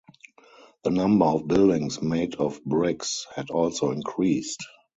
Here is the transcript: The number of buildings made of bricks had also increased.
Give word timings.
The 0.83 0.89
number 0.89 1.25
of 1.25 1.47
buildings 1.47 2.01
made 2.01 2.33
of 2.37 2.59
bricks 2.65 3.27
had 3.35 3.51
also 3.51 3.91
increased. 3.91 4.63